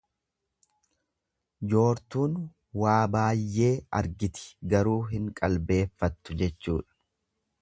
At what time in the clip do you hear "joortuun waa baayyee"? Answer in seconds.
1.73-3.71